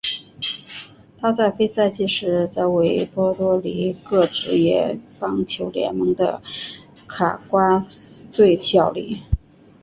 [1.19, 6.41] 他在非赛季时则为波多黎各职业棒球联盟的
[7.07, 9.21] 卡瓜斯队效力。